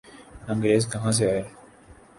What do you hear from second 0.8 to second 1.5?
کہاں سے آئے؟